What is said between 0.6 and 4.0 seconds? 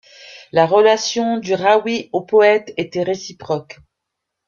relation du râwî au poète était réciproque.